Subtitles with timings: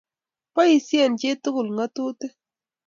[0.55, 2.33] boisien chitugul ng'atutik.